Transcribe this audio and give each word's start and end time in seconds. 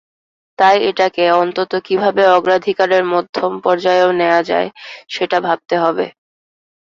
তাই 0.59 0.77
এটাকে 0.89 1.23
অন্তত 1.41 1.71
কীভাবে 1.87 2.23
অগ্রাধিকারের 2.35 3.03
মধ্যম 3.13 3.51
পর্যায়েও 3.65 4.09
নেওয়া 4.19 4.41
যায়, 4.43 4.69
সেটা 5.09 5.37
ভাবতে 5.47 5.75
হবে। 5.83 6.05